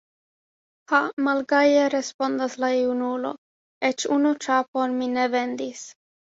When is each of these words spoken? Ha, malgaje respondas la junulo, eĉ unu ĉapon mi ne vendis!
Ha, 0.93 1.01
malgaje 1.27 1.83
respondas 1.97 2.57
la 2.65 2.71
junulo, 2.79 3.35
eĉ 3.93 4.09
unu 4.19 4.35
ĉapon 4.49 4.99
mi 4.99 5.15
ne 5.15 5.31
vendis! 5.39 5.89